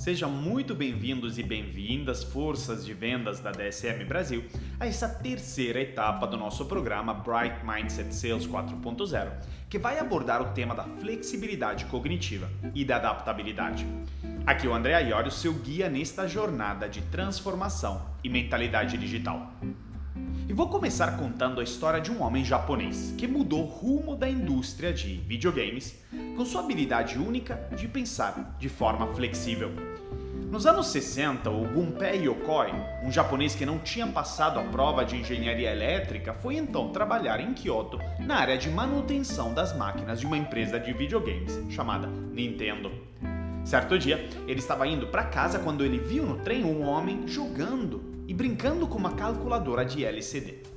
[0.00, 4.42] Sejam muito bem-vindos e bem-vindas, forças de vendas da DSM Brasil,
[4.80, 9.30] a essa terceira etapa do nosso programa Bright Mindset Sales 4.0,
[9.68, 13.86] que vai abordar o tema da flexibilidade cognitiva e da adaptabilidade.
[14.46, 19.52] Aqui é o André Iorio, seu guia nesta jornada de transformação e mentalidade digital.
[20.48, 24.28] E vou começar contando a história de um homem japonês que mudou o rumo da
[24.28, 26.02] indústria de videogames
[26.36, 29.89] com sua habilidade única de pensar de forma flexível.
[30.50, 32.72] Nos anos 60, o Gunpei Yokoi,
[33.04, 37.54] um japonês que não tinha passado a prova de engenharia elétrica, foi então trabalhar em
[37.54, 42.90] Kyoto na área de manutenção das máquinas de uma empresa de videogames chamada Nintendo.
[43.64, 48.02] Certo dia, ele estava indo para casa quando ele viu no trem um homem jogando
[48.26, 50.69] e brincando com uma calculadora de LCD.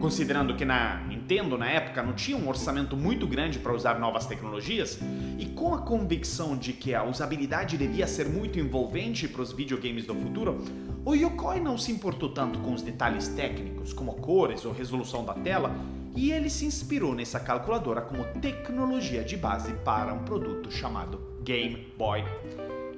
[0.00, 4.26] Considerando que na Nintendo, na época, não tinha um orçamento muito grande para usar novas
[4.26, 4.98] tecnologias,
[5.38, 10.04] e com a convicção de que a usabilidade devia ser muito envolvente para os videogames
[10.04, 10.62] do futuro,
[11.04, 15.34] o Yokoi não se importou tanto com os detalhes técnicos, como cores ou resolução da
[15.34, 15.74] tela,
[16.14, 21.92] e ele se inspirou nessa calculadora como tecnologia de base para um produto chamado Game
[21.96, 22.22] Boy.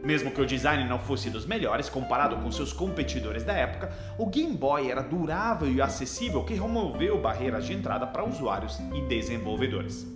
[0.02, 4.26] Mesmo que o design não fosse dos melhores comparado com seus competidores da época, o
[4.26, 10.06] Game Boy era durável e acessível que removeu barreiras de entrada para usuários e desenvolvedores.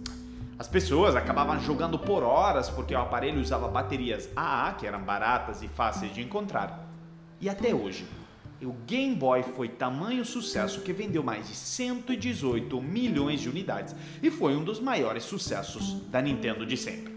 [0.59, 5.63] As pessoas acabavam jogando por horas porque o aparelho usava baterias AA, que eram baratas
[5.63, 6.89] e fáceis de encontrar.
[7.41, 8.07] E até hoje,
[8.63, 14.31] o Game Boy foi tamanho sucesso que vendeu mais de 118 milhões de unidades e
[14.31, 17.13] foi um dos maiores sucessos da Nintendo de sempre.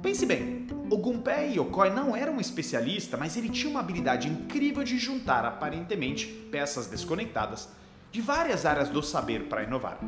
[0.00, 4.82] Pense bem, o Gunpei Yokoi não era um especialista, mas ele tinha uma habilidade incrível
[4.82, 7.68] de juntar aparentemente peças desconectadas
[8.10, 9.98] de várias áreas do saber para inovar.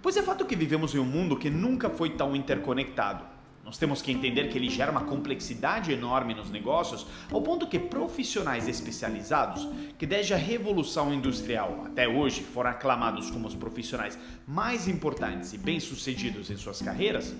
[0.00, 3.24] Pois é fato que vivemos em um mundo que nunca foi tão interconectado.
[3.62, 7.78] Nós temos que entender que ele gera uma complexidade enorme nos negócios, ao ponto que
[7.78, 9.66] profissionais especializados,
[9.98, 15.58] que desde a revolução industrial até hoje foram aclamados como os profissionais mais importantes e
[15.58, 17.34] bem-sucedidos em suas carreiras,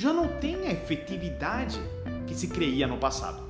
[0.00, 1.78] já não tem a efetividade
[2.26, 3.42] que se creia no passado.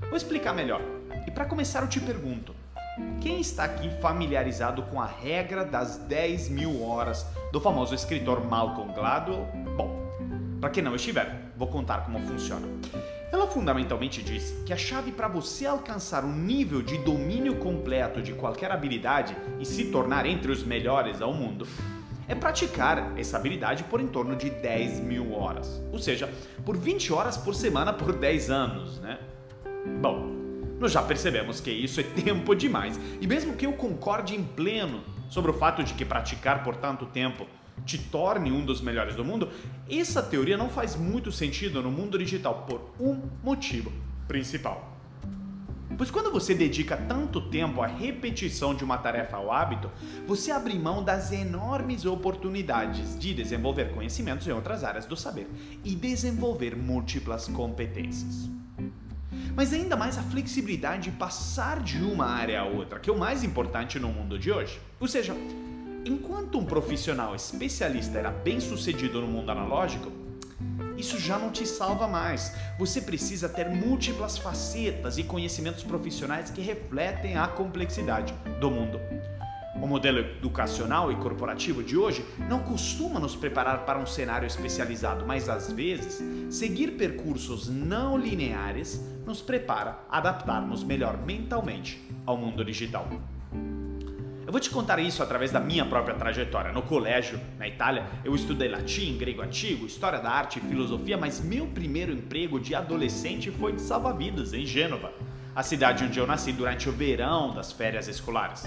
[0.00, 0.80] Vou explicar melhor.
[1.26, 2.54] E para começar, eu te pergunto:
[3.20, 8.94] quem está aqui familiarizado com a regra das 10 mil horas do famoso escritor Malcolm
[8.94, 9.46] Gladwell?
[9.76, 10.10] Bom,
[10.58, 12.66] para quem não estiver, vou contar como funciona.
[13.30, 18.32] Ela fundamentalmente diz que a chave para você alcançar um nível de domínio completo de
[18.32, 21.66] qualquer habilidade e se tornar entre os melhores ao mundo
[22.28, 26.30] é praticar essa habilidade por em torno de 10 mil horas, ou seja,
[26.64, 29.18] por 20 horas por semana por 10 anos, né?
[30.00, 30.36] Bom,
[30.78, 35.02] nós já percebemos que isso é tempo demais, e mesmo que eu concorde em pleno
[35.30, 37.46] sobre o fato de que praticar por tanto tempo
[37.84, 39.48] te torne um dos melhores do mundo,
[39.88, 43.90] essa teoria não faz muito sentido no mundo digital por um motivo
[44.26, 44.97] principal.
[45.98, 49.90] Pois quando você dedica tanto tempo à repetição de uma tarefa ou hábito,
[50.28, 55.50] você abre mão das enormes oportunidades de desenvolver conhecimentos em outras áreas do saber
[55.84, 58.48] e desenvolver múltiplas competências.
[59.56, 63.18] Mas ainda mais a flexibilidade de passar de uma área a outra, que é o
[63.18, 64.80] mais importante no mundo de hoje.
[65.00, 65.34] Ou seja,
[66.04, 70.12] enquanto um profissional especialista era bem sucedido no mundo analógico,
[70.98, 72.54] isso já não te salva mais.
[72.78, 79.00] Você precisa ter múltiplas facetas e conhecimentos profissionais que refletem a complexidade do mundo.
[79.80, 85.24] O modelo educacional e corporativo de hoje não costuma nos preparar para um cenário especializado,
[85.24, 86.20] mas às vezes,
[86.50, 93.08] seguir percursos não lineares nos prepara a adaptarmos melhor mentalmente ao mundo digital.
[94.48, 96.72] Eu vou te contar isso através da minha própria trajetória.
[96.72, 101.66] No colégio, na Itália, eu estudei latim, grego antigo, história da arte filosofia, mas meu
[101.66, 105.12] primeiro emprego de adolescente foi de salva-vidas em Gênova,
[105.54, 108.66] a cidade onde eu nasci durante o verão das férias escolares.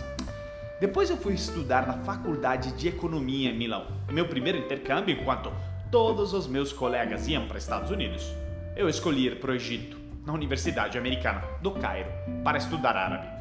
[0.79, 3.87] Depois eu fui estudar na Faculdade de Economia em Milão.
[4.11, 5.51] Meu primeiro intercâmbio, enquanto
[5.89, 8.31] todos os meus colegas iam para Estados Unidos,
[8.75, 9.97] eu escolhi ir para o Egito,
[10.27, 12.11] na Universidade Americana do Cairo,
[12.43, 13.40] para estudar árabe.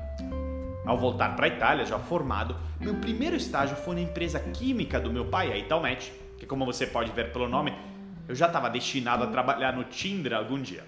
[0.91, 5.09] Ao voltar para a Itália, já formado, meu primeiro estágio foi na empresa química do
[5.09, 7.73] meu pai, a Italmet, que como você pode ver pelo nome,
[8.27, 10.85] eu já estava destinado a trabalhar no Tinder algum dia.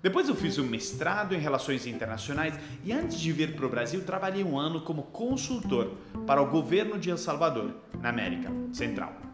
[0.00, 4.04] Depois eu fiz um mestrado em Relações Internacionais e antes de vir para o Brasil
[4.04, 5.94] trabalhei um ano como consultor
[6.24, 9.27] para o governo de El Salvador, na América Central.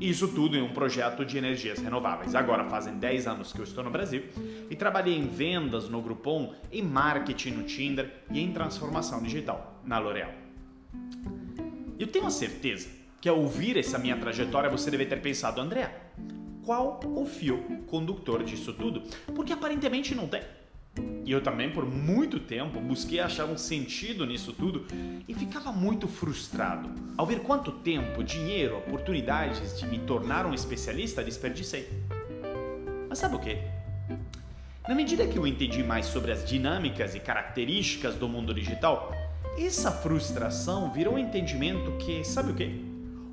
[0.00, 2.34] Isso tudo em um projeto de energias renováveis.
[2.36, 4.22] Agora fazem 10 anos que eu estou no Brasil
[4.70, 9.98] e trabalhei em vendas no Groupon, em marketing no Tinder e em transformação digital na
[9.98, 10.30] L'Oréal.
[11.98, 12.88] Eu tenho a certeza
[13.20, 15.92] que ao ouvir essa minha trajetória você deve ter pensado, André,
[16.64, 17.58] qual o fio
[17.88, 19.02] condutor disso tudo,
[19.34, 20.42] porque aparentemente não tem.
[21.28, 24.86] E eu também, por muito tempo, busquei achar um sentido nisso tudo
[25.28, 26.88] e ficava muito frustrado
[27.18, 31.86] ao ver quanto tempo, dinheiro, oportunidades de me tornar um especialista desperdicei.
[33.10, 33.58] Mas sabe o que?
[34.88, 39.12] Na medida que eu entendi mais sobre as dinâmicas e características do mundo digital,
[39.58, 42.87] essa frustração virou um entendimento que, sabe o que?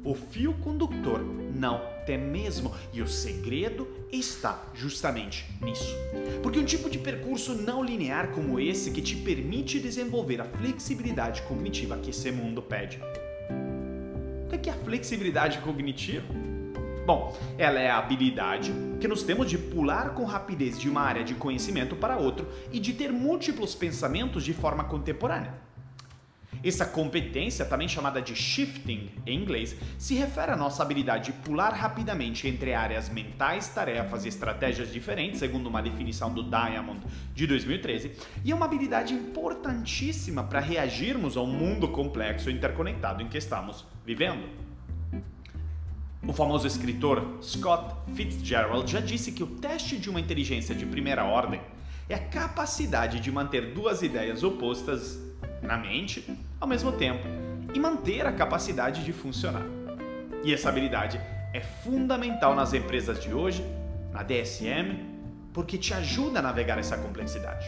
[0.06, 5.96] O fio condutor não tem mesmo, e o segredo está justamente nisso.
[6.44, 11.42] Porque um tipo de percurso não linear como esse que te permite desenvolver a flexibilidade
[11.42, 13.00] cognitiva que esse mundo pede.
[14.46, 16.28] O que é a flexibilidade cognitiva?
[17.04, 18.72] Bom, ela é a habilidade
[19.02, 22.80] que nós temos de pular com rapidez de uma área de conhecimento para outra e
[22.80, 25.65] de ter múltiplos pensamentos de forma contemporânea.
[26.66, 31.70] Essa competência, também chamada de shifting em inglês, se refere à nossa habilidade de pular
[31.70, 37.02] rapidamente entre áreas mentais, tarefas e estratégias diferentes, segundo uma definição do Diamond
[37.36, 38.14] de 2013,
[38.44, 43.86] e é uma habilidade importantíssima para reagirmos ao mundo complexo e interconectado em que estamos
[44.04, 44.50] vivendo.
[46.28, 51.26] O famoso escritor Scott Fitzgerald já disse que o teste de uma inteligência de primeira
[51.26, 51.62] ordem
[52.10, 55.25] é a capacidade de manter duas ideias opostas
[55.66, 56.26] na mente
[56.60, 57.26] ao mesmo tempo
[57.74, 59.66] e manter a capacidade de funcionar.
[60.44, 61.20] E essa habilidade
[61.54, 63.66] é fundamental nas empresas de hoje,
[64.12, 64.98] na DSM,
[65.54, 67.66] porque te ajuda a navegar essa complexidade.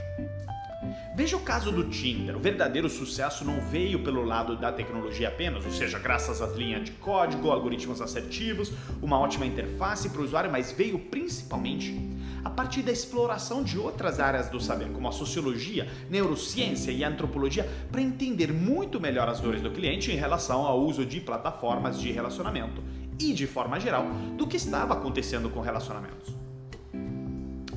[1.17, 2.37] Veja o caso do Tinder.
[2.37, 6.85] O verdadeiro sucesso não veio pelo lado da tecnologia apenas, ou seja, graças às linhas
[6.85, 8.71] de código, algoritmos assertivos,
[9.01, 11.99] uma ótima interface para o usuário, mas veio principalmente
[12.45, 17.67] a partir da exploração de outras áreas do saber, como a sociologia, neurociência e antropologia,
[17.91, 22.11] para entender muito melhor as dores do cliente em relação ao uso de plataformas de
[22.11, 22.83] relacionamento
[23.19, 24.05] e, de forma geral,
[24.37, 26.36] do que estava acontecendo com relacionamentos.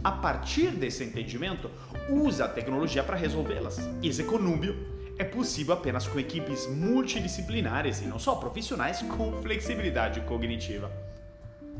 [0.03, 1.71] A partir desse entendimento,
[2.09, 3.79] usa a tecnologia para resolvê-las.
[4.01, 4.75] E esse conúbio
[5.19, 10.91] é possível apenas com equipes multidisciplinares e não só profissionais com flexibilidade cognitiva.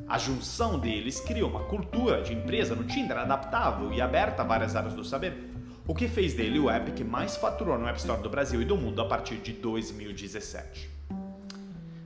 [0.07, 4.77] A junção deles criou uma cultura de empresa no Tinder adaptável e aberta a várias
[4.77, 5.33] áreas do saber,
[5.87, 8.67] o que fez dele o app que mais faturou no App Store do Brasil e
[8.67, 10.91] do mundo a partir de 2017.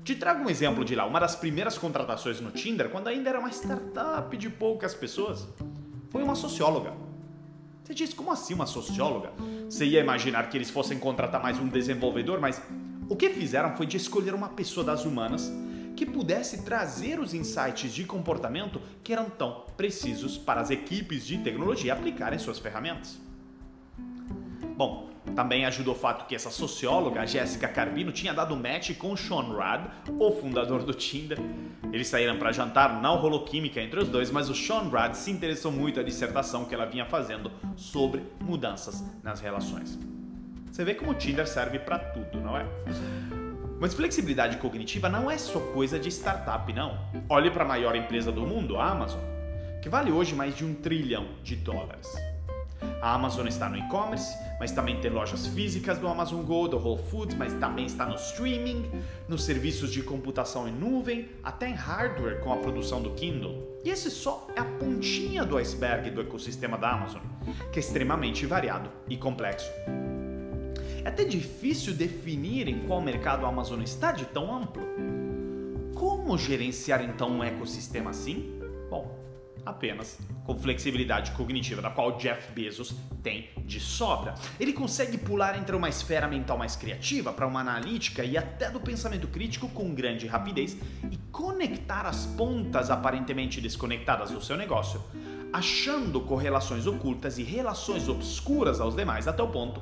[0.04, 3.40] Te trago um exemplo de lá, uma das primeiras contratações no Tinder, quando ainda era
[3.40, 5.48] uma startup de poucas pessoas,
[6.14, 6.94] foi uma socióloga
[7.84, 9.30] você diz, como assim uma socióloga?
[9.68, 12.60] Você ia imaginar que eles fossem contratar mais um desenvolvedor, mas
[13.10, 15.52] o que fizeram foi de escolher uma pessoa das humanas
[15.94, 21.36] que pudesse trazer os insights de comportamento que eram tão precisos para as equipes de
[21.38, 23.20] tecnologia aplicarem suas ferramentas.
[24.74, 29.54] Bom, também ajudou o fato que essa socióloga, Jéssica Carbino, tinha dado match com Sean
[29.56, 31.38] Rad, o fundador do Tinder.
[31.92, 35.30] Eles saíram para jantar, não rolou química entre os dois, mas o Sean Rad se
[35.30, 39.98] interessou muito a dissertação que ela vinha fazendo sobre mudanças nas relações.
[40.70, 42.66] Você vê como o Tinder serve para tudo, não é?
[43.80, 46.98] Mas flexibilidade cognitiva não é só coisa de startup, não.
[47.28, 49.20] Olhe para a maior empresa do mundo, a Amazon,
[49.82, 52.12] que vale hoje mais de um trilhão de dólares.
[53.00, 57.02] A Amazon está no e-commerce, mas também tem lojas físicas do Amazon Go, do Whole
[57.10, 58.90] Foods, mas também está no streaming,
[59.28, 63.80] nos serviços de computação em nuvem, até em hardware com a produção do Kindle.
[63.84, 67.22] E esse só é a pontinha do iceberg do ecossistema da Amazon,
[67.72, 69.70] que é extremamente variado e complexo.
[71.04, 74.82] É até difícil definir em qual mercado a Amazon está de tão amplo.
[75.94, 78.58] Como gerenciar então um ecossistema assim?
[79.64, 84.34] Apenas com flexibilidade cognitiva, da qual Jeff Bezos tem de sobra.
[84.60, 88.80] Ele consegue pular entre uma esfera mental mais criativa para uma analítica e até do
[88.80, 90.76] pensamento crítico com grande rapidez
[91.10, 95.02] e conectar as pontas aparentemente desconectadas do seu negócio,
[95.52, 99.80] achando correlações ocultas e relações obscuras aos demais, até o ponto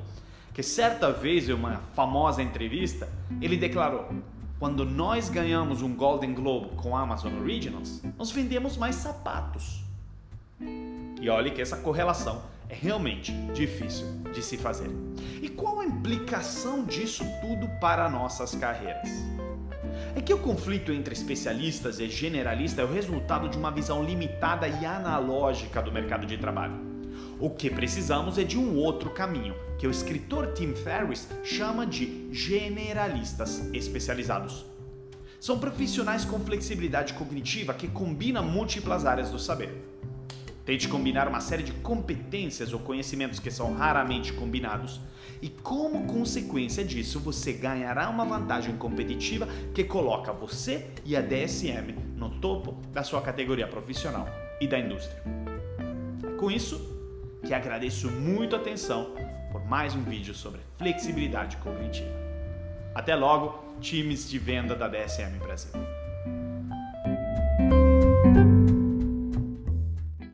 [0.53, 3.09] que certa vez em uma famosa entrevista
[3.41, 4.07] ele declarou:
[4.63, 9.83] quando nós ganhamos um Golden Globe com Amazon Originals, nós vendemos mais sapatos.
[11.21, 14.89] E olhe que essa correlação é realmente difícil de se fazer.
[15.41, 19.09] E qual a implicação disso tudo para nossas carreiras?
[20.15, 24.65] É que o conflito entre especialistas e generalistas é o resultado de uma visão limitada
[24.65, 26.92] e analógica do mercado de trabalho.
[27.39, 32.29] O que precisamos é de um outro caminho, que o escritor Tim Ferriss chama de
[32.31, 34.65] generalistas especializados.
[35.39, 39.89] São profissionais com flexibilidade cognitiva que combinam múltiplas áreas do saber.
[40.65, 45.01] Tente combinar uma série de competências ou conhecimentos que são raramente combinados,
[45.41, 51.93] e como consequência disso, você ganhará uma vantagem competitiva que coloca você e a DSM
[52.15, 54.25] no topo da sua categoria profissional
[54.61, 55.21] e da indústria.
[56.39, 56.92] Com isso
[57.45, 59.13] que agradeço muito a atenção
[59.51, 62.09] por mais um vídeo sobre flexibilidade cognitiva.
[62.95, 66.02] Até logo, times de venda da DSM Brasil.